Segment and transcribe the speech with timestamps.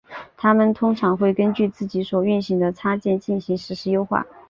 [0.35, 4.25] 它们通常会根据自己所运行的插件进行实时优化。